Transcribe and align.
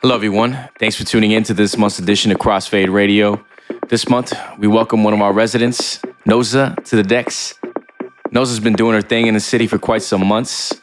Hello, 0.00 0.14
everyone. 0.14 0.56
Thanks 0.78 0.94
for 0.94 1.02
tuning 1.02 1.32
in 1.32 1.42
to 1.42 1.54
this 1.54 1.76
month's 1.76 1.98
edition 1.98 2.30
of 2.30 2.38
Crossfade 2.38 2.92
Radio. 2.92 3.44
This 3.88 4.08
month, 4.08 4.32
we 4.56 4.68
welcome 4.68 5.02
one 5.02 5.12
of 5.12 5.20
our 5.20 5.32
residents, 5.32 5.98
Noza, 6.24 6.76
to 6.84 6.94
the 6.94 7.02
decks. 7.02 7.54
Noza's 8.30 8.60
been 8.60 8.74
doing 8.74 8.94
her 8.94 9.02
thing 9.02 9.26
in 9.26 9.34
the 9.34 9.40
city 9.40 9.66
for 9.66 9.76
quite 9.76 10.02
some 10.02 10.24
months. 10.24 10.80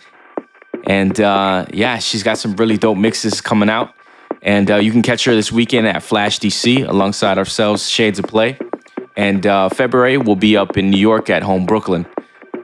And 0.85 1.17
uh, 1.21 1.65
yeah, 1.71 1.97
she's 1.99 2.23
got 2.23 2.37
some 2.37 2.57
really 2.57 2.77
dope 2.77 2.97
mixes 2.97 3.39
coming 3.39 3.69
out. 3.69 3.93
And 4.41 4.69
uh, 4.69 4.75
you 4.79 4.91
can 4.91 5.01
catch 5.01 5.23
her 5.23 5.33
this 5.33 5.49
weekend 5.49 5.87
at 5.87 6.03
Flash 6.03 6.41
DC 6.41 6.85
alongside 6.85 7.37
ourselves, 7.37 7.87
Shades 7.87 8.19
of 8.19 8.25
Play. 8.25 8.59
And 9.15 9.47
uh, 9.47 9.69
February, 9.69 10.17
we'll 10.17 10.35
be 10.35 10.57
up 10.57 10.77
in 10.77 10.91
New 10.91 10.99
York 10.99 11.29
at 11.29 11.41
Home 11.41 11.65
Brooklyn 11.65 12.05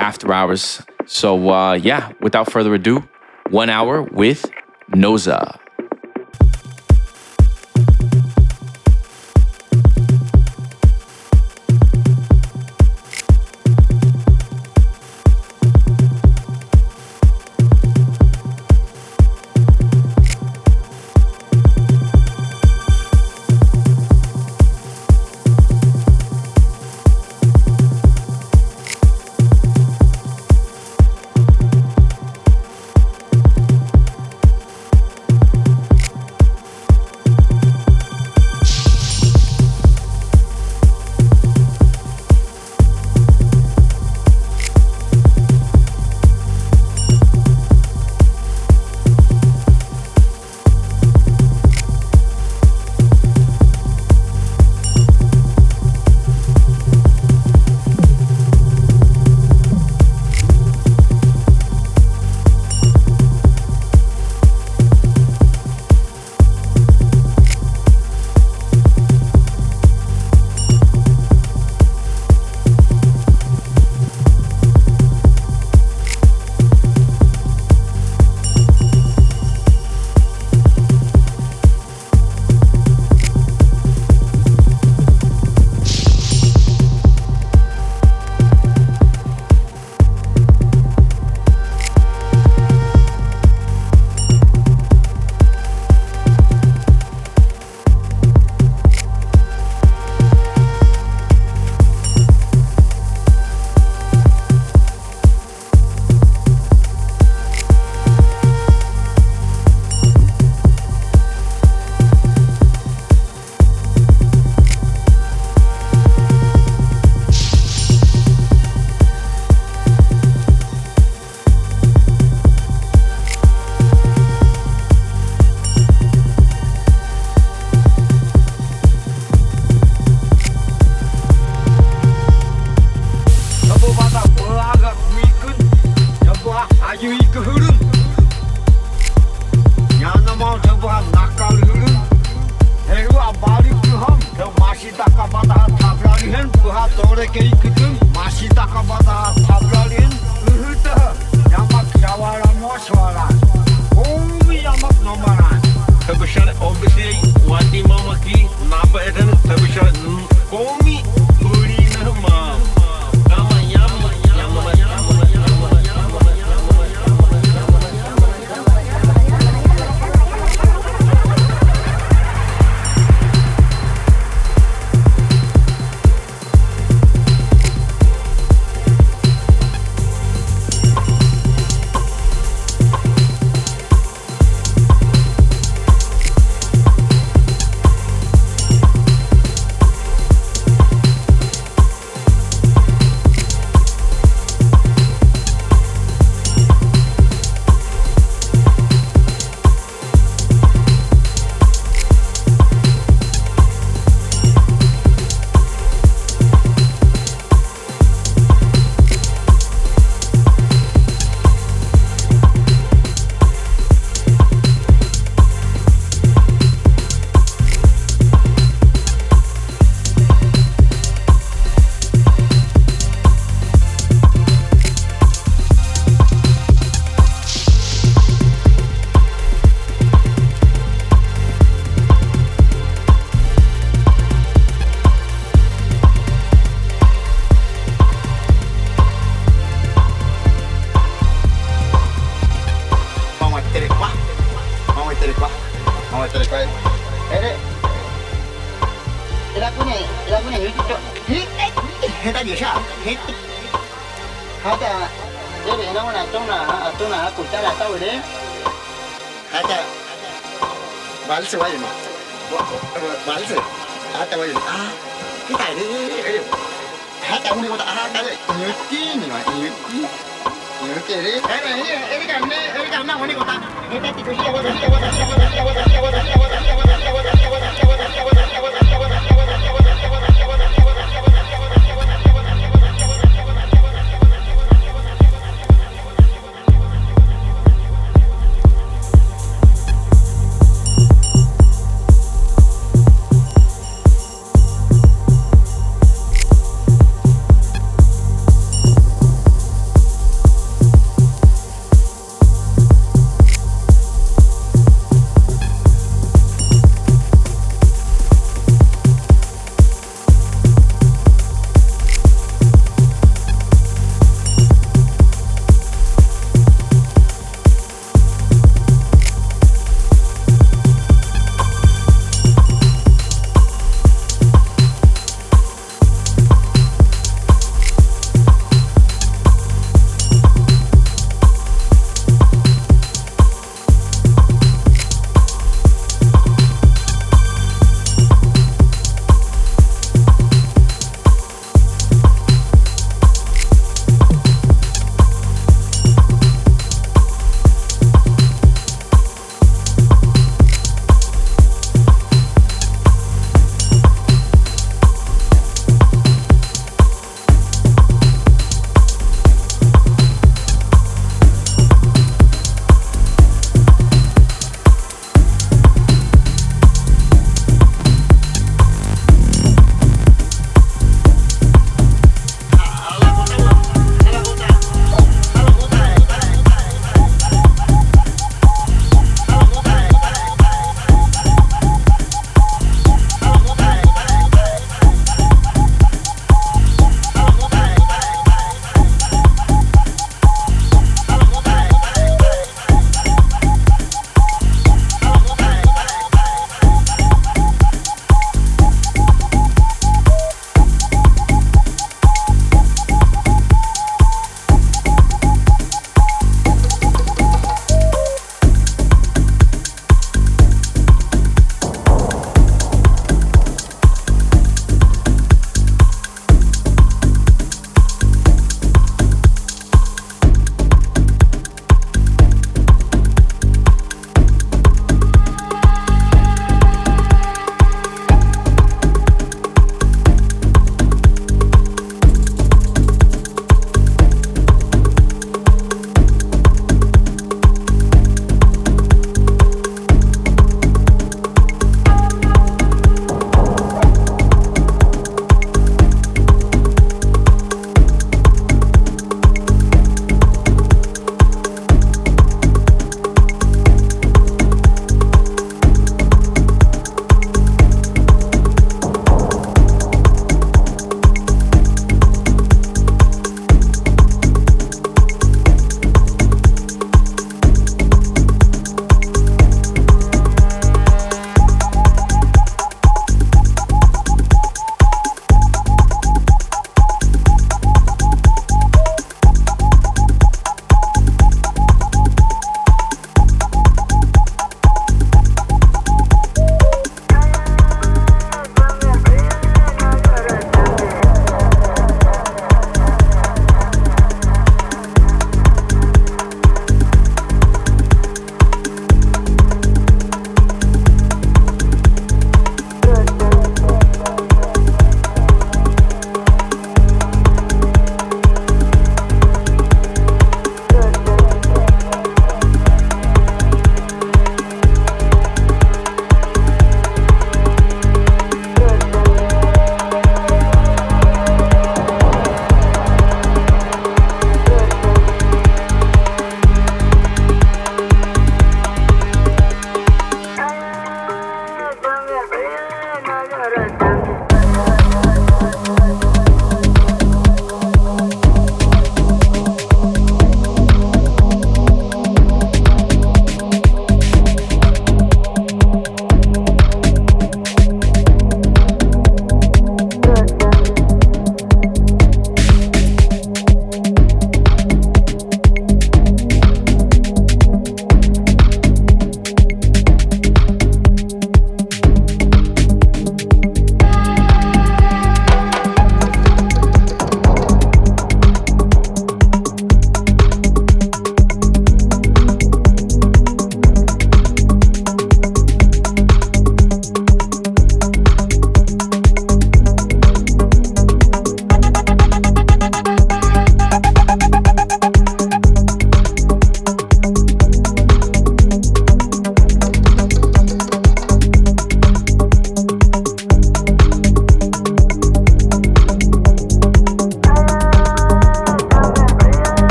after 0.00 0.32
hours. 0.32 0.82
So 1.06 1.50
uh, 1.50 1.74
yeah, 1.74 2.10
without 2.20 2.50
further 2.50 2.74
ado, 2.74 3.08
one 3.50 3.70
hour 3.70 4.02
with 4.02 4.50
Noza. 4.90 5.59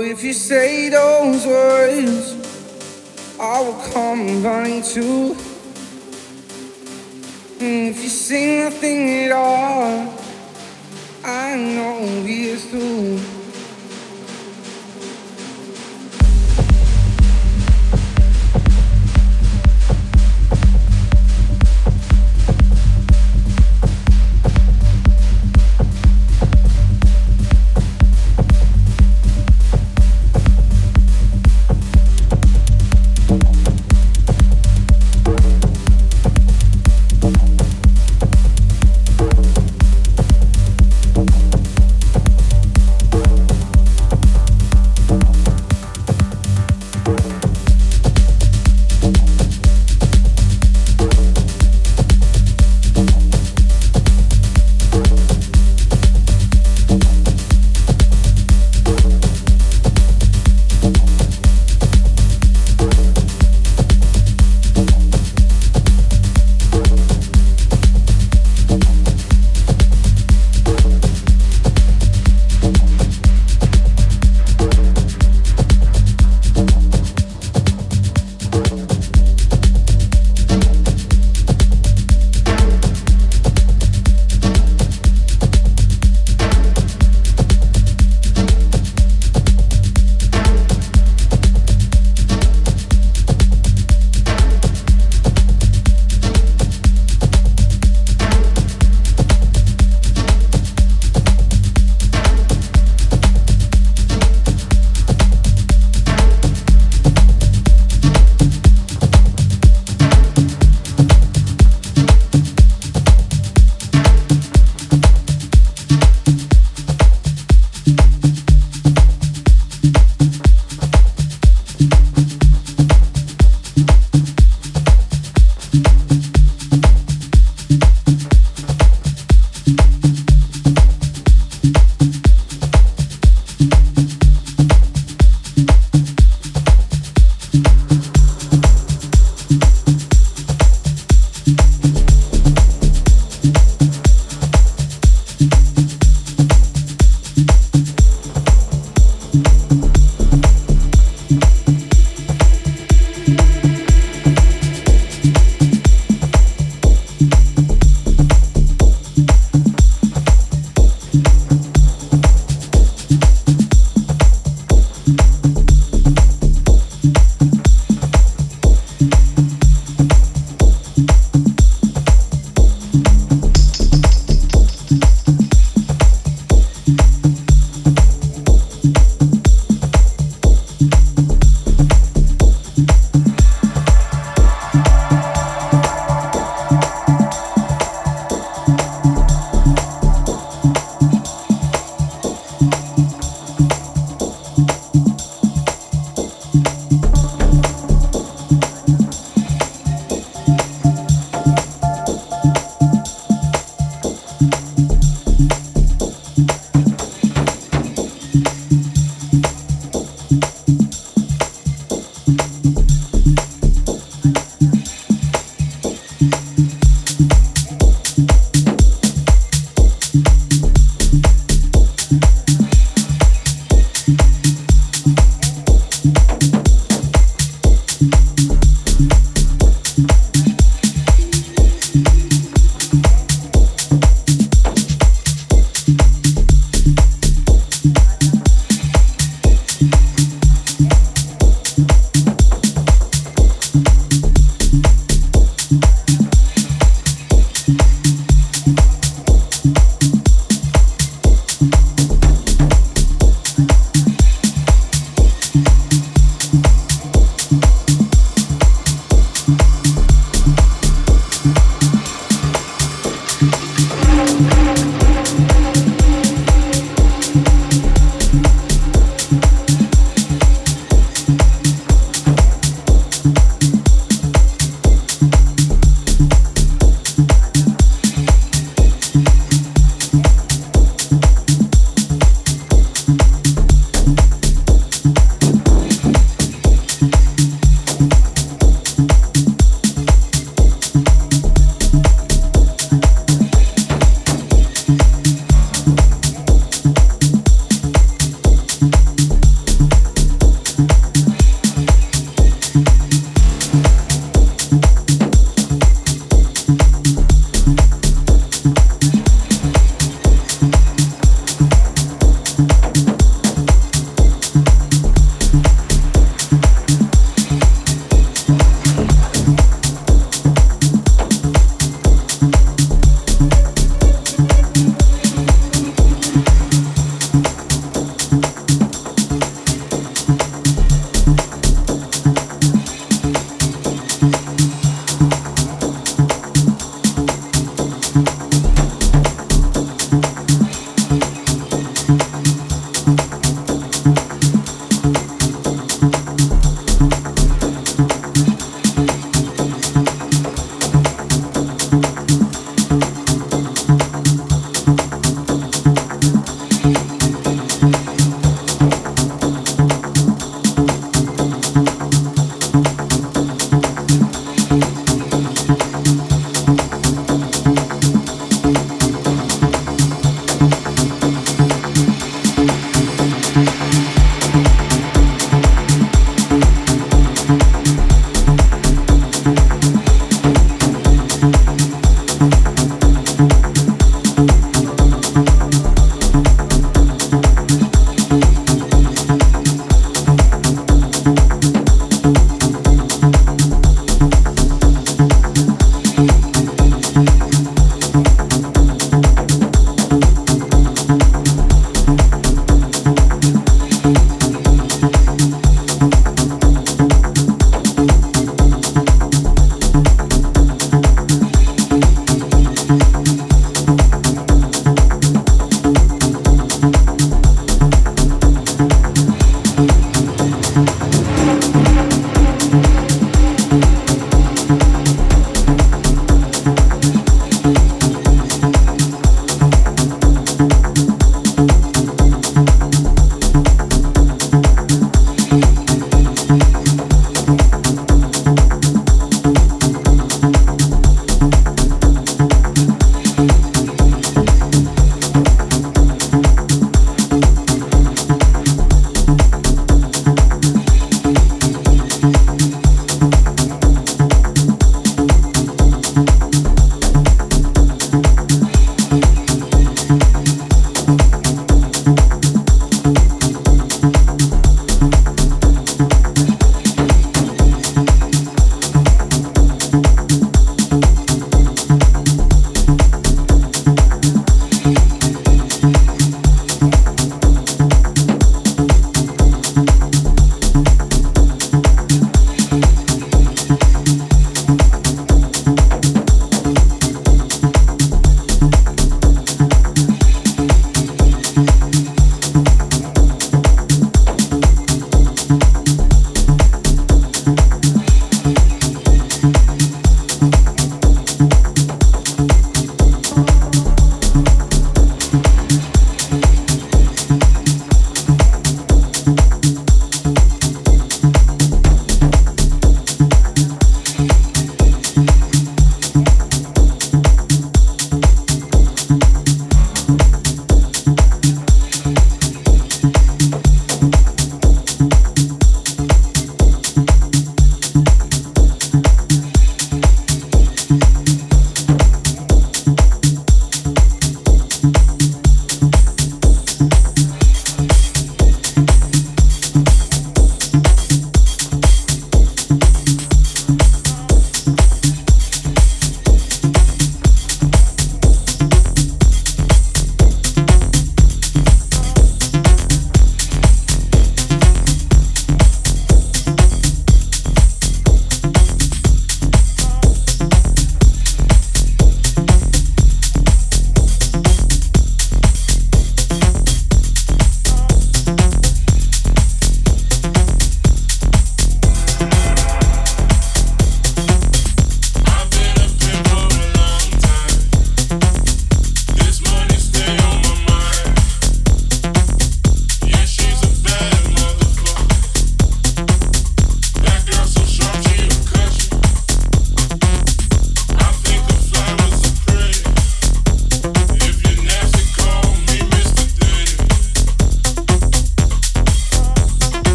If 0.00 0.24
you 0.24 0.32
say 0.32 0.88
those 0.88 1.46
words, 1.46 2.34
I 3.38 3.60
will 3.60 3.80
come 3.92 4.42
running 4.42 4.82
to. 4.82 5.36
And 7.60 7.88
if 7.88 8.02
you 8.02 8.08
say 8.08 8.64
nothing 8.64 9.24
at 9.24 9.30
all, 9.30 10.12
I 11.24 11.56
know 11.56 12.22
we're 12.24 12.56
through. 12.56 13.20